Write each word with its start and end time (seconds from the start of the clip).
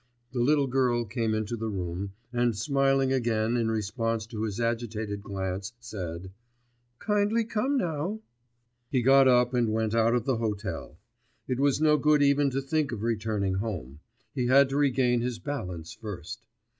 The 0.31 0.39
little 0.39 0.65
girl 0.65 1.05
came 1.05 1.35
into 1.35 1.55
the 1.55 1.69
room, 1.69 2.13
and 2.33 2.57
smiling 2.57 3.13
again 3.13 3.55
in 3.55 3.69
response 3.69 4.25
to 4.25 4.41
his 4.41 4.59
agitated 4.59 5.21
glance, 5.21 5.73
said: 5.79 6.31
'Kindly 6.97 7.43
come, 7.45 7.77
now' 7.77 8.21
He 8.91 9.03
got 9.03 9.27
up, 9.27 9.53
and 9.53 9.71
went 9.71 9.93
out 9.93 10.15
of 10.15 10.25
the 10.25 10.37
hotel. 10.37 10.97
It 11.47 11.59
was 11.59 11.79
no 11.79 11.97
good 11.97 12.23
even 12.23 12.49
to 12.49 12.63
think 12.63 12.91
of 12.91 13.03
returning 13.03 13.53
home: 13.59 13.99
he 14.33 14.47
had 14.47 14.69
to 14.69 14.75
regain 14.77 15.21
his 15.21 15.37
balance 15.37 15.93
first. 15.93 16.47